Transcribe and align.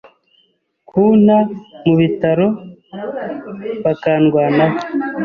kunta 0.89 1.37
mu 1.85 1.93
bitaro 1.99 2.47
bakandwanaho 3.83 4.77